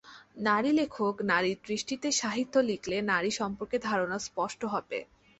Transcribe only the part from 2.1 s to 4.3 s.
সাহিত্য লিখলে নারী সম্পর্কে ধারণা